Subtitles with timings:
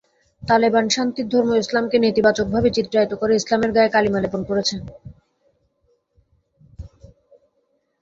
[0.43, 4.75] তালেবান শান্তির ধর্ম ইসলামকে নেতিবাচকভাবে চিত্রায়িত করে ইসলামের গায়ে কালিমা লেপন করছে।